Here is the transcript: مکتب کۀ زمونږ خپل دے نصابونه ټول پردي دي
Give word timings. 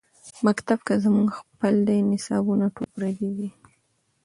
مکتب 0.47 0.79
کۀ 0.87 0.93
زمونږ 1.03 1.29
خپل 1.39 1.73
دے 1.87 1.95
نصابونه 2.11 2.65
ټول 2.75 2.87
پردي 2.95 3.29
دي 3.37 3.49